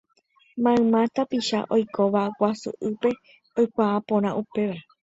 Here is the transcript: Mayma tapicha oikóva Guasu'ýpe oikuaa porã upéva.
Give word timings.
Mayma 0.63 1.01
tapicha 1.15 1.59
oikóva 1.75 2.21
Guasu'ýpe 2.37 3.09
oikuaa 3.61 3.97
porã 4.07 4.29
upéva. 4.41 4.77